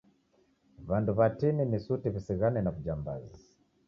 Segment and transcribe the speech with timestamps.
[0.87, 3.41] W'andu w'atini ni suti w'isighane na w'ujambazi.